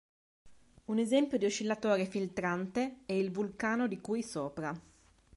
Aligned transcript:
Un 0.85 0.97
esempio 0.97 1.37
di 1.37 1.45
oscillatore 1.45 2.07
filtrante 2.07 3.01
è 3.05 3.13
il 3.13 3.29
"vulcano" 3.29 3.85
di 3.87 4.01
cui 4.01 4.23
sopra. 4.23 4.75